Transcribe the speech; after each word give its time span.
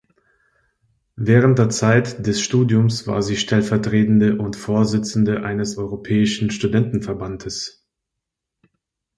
Während 1.17 1.59
der 1.59 1.69
Zeit 1.69 2.25
des 2.25 2.41
Studiums 2.41 3.05
war 3.05 3.21
sie 3.21 3.37
stellvertretende 3.37 4.35
und 4.39 4.55
Vorsitzende 4.55 5.43
eines 5.43 5.77
Europäischen 5.77 6.49
Studentenverbandes. 6.49 7.85